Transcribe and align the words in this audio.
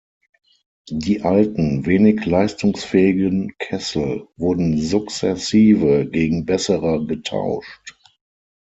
Die 0.89 1.21
alten, 1.21 1.85
wenig 1.85 2.25
leistungsfähigen 2.25 3.53
Kessel 3.59 4.27
wurden 4.35 4.79
sukzessive 4.81 6.07
gegen 6.09 6.47
bessere 6.47 7.05
getauscht. 7.05 7.93